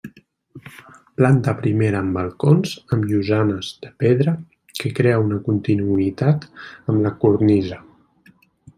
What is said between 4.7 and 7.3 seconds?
que crea una continuïtat amb la